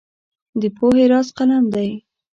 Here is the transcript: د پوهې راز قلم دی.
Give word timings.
د 0.61 0.63
پوهې 0.77 1.05
راز 1.11 1.27
قلم 1.37 1.63
دی. 1.73 1.89